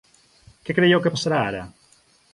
[0.69, 1.63] Què creieu que passarà ara?